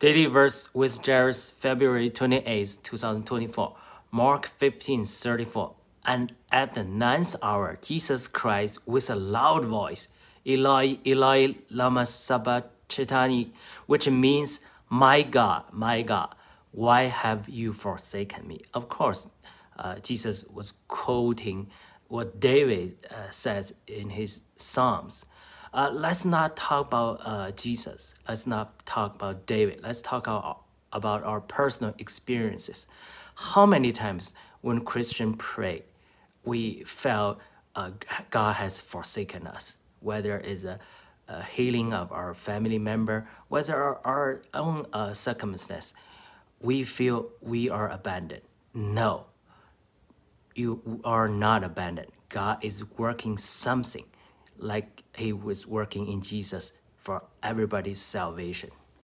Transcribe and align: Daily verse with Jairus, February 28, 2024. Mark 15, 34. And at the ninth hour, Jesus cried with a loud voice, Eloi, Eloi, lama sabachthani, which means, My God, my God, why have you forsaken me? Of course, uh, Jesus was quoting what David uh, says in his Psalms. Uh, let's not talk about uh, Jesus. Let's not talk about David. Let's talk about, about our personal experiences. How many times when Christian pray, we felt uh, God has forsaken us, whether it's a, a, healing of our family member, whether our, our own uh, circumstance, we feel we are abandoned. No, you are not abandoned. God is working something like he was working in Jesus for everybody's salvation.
Daily 0.00 0.24
verse 0.24 0.70
with 0.72 1.04
Jairus, 1.04 1.50
February 1.50 2.08
28, 2.08 2.78
2024. 2.82 3.76
Mark 4.10 4.46
15, 4.46 5.04
34. 5.04 5.74
And 6.06 6.32
at 6.50 6.72
the 6.72 6.84
ninth 6.84 7.36
hour, 7.42 7.78
Jesus 7.82 8.26
cried 8.26 8.72
with 8.86 9.10
a 9.10 9.14
loud 9.14 9.66
voice, 9.66 10.08
Eloi, 10.46 10.96
Eloi, 11.04 11.56
lama 11.68 12.06
sabachthani, 12.06 13.52
which 13.84 14.08
means, 14.08 14.60
My 14.88 15.20
God, 15.20 15.64
my 15.70 16.00
God, 16.00 16.34
why 16.72 17.02
have 17.02 17.50
you 17.50 17.74
forsaken 17.74 18.48
me? 18.48 18.62
Of 18.72 18.88
course, 18.88 19.28
uh, 19.78 19.96
Jesus 19.96 20.46
was 20.46 20.72
quoting 20.88 21.68
what 22.08 22.40
David 22.40 23.06
uh, 23.10 23.28
says 23.28 23.74
in 23.86 24.08
his 24.08 24.40
Psalms. 24.56 25.26
Uh, 25.72 25.90
let's 25.92 26.24
not 26.24 26.56
talk 26.56 26.88
about 26.88 27.20
uh, 27.24 27.50
Jesus. 27.52 28.14
Let's 28.26 28.46
not 28.46 28.84
talk 28.86 29.14
about 29.14 29.46
David. 29.46 29.80
Let's 29.82 30.00
talk 30.00 30.26
about, 30.26 30.62
about 30.92 31.22
our 31.22 31.40
personal 31.40 31.94
experiences. 31.98 32.86
How 33.36 33.66
many 33.66 33.92
times 33.92 34.34
when 34.62 34.80
Christian 34.80 35.34
pray, 35.34 35.84
we 36.44 36.82
felt 36.84 37.38
uh, 37.76 37.90
God 38.30 38.56
has 38.56 38.80
forsaken 38.80 39.46
us, 39.46 39.76
whether 40.00 40.38
it's 40.38 40.64
a, 40.64 40.80
a, 41.28 41.44
healing 41.44 41.92
of 41.92 42.10
our 42.10 42.34
family 42.34 42.78
member, 42.78 43.28
whether 43.46 43.76
our, 43.76 44.00
our 44.04 44.42
own 44.52 44.86
uh, 44.92 45.14
circumstance, 45.14 45.94
we 46.60 46.82
feel 46.82 47.28
we 47.40 47.70
are 47.70 47.88
abandoned. 47.88 48.42
No, 48.74 49.26
you 50.56 51.00
are 51.04 51.28
not 51.28 51.62
abandoned. 51.62 52.10
God 52.28 52.58
is 52.64 52.84
working 52.98 53.38
something 53.38 54.04
like 54.62 55.02
he 55.16 55.32
was 55.32 55.66
working 55.66 56.06
in 56.08 56.22
Jesus 56.22 56.72
for 56.96 57.22
everybody's 57.42 58.00
salvation. 58.00 58.70